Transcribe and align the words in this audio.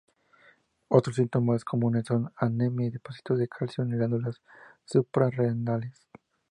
Otros 0.87 1.17
síntomas 1.17 1.63
comunes 1.63 2.05
son 2.07 2.33
anemia 2.35 2.87
y 2.87 2.89
depósitos 2.89 3.37
de 3.37 3.47
calcio 3.47 3.83
en 3.83 3.91
las 3.91 3.99
glándulas 3.99 4.41
suprarrenales. 4.83 6.09